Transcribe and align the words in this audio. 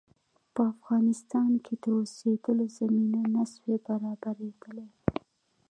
په 0.53 0.61
افغانستان 0.73 1.51
کې 1.65 1.73
د 1.83 1.85
اوسېدلو 1.99 2.65
زمینه 2.77 3.21
نه 3.33 3.43
سوای 3.53 3.77
برابرېدلای. 3.85 4.89